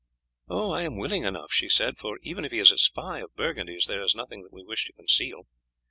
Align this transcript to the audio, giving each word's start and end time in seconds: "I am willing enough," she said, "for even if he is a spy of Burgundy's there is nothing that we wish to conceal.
"I 0.49 0.81
am 0.81 0.97
willing 0.97 1.25
enough," 1.25 1.51
she 1.51 1.69
said, 1.69 1.99
"for 1.99 2.17
even 2.23 2.43
if 2.43 2.51
he 2.51 2.57
is 2.57 2.71
a 2.71 2.79
spy 2.79 3.19
of 3.19 3.35
Burgundy's 3.35 3.85
there 3.85 4.01
is 4.01 4.15
nothing 4.15 4.41
that 4.41 4.51
we 4.51 4.63
wish 4.63 4.83
to 4.87 4.93
conceal. 4.93 5.45